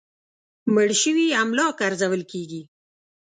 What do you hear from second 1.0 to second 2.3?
شوي املاک ارزول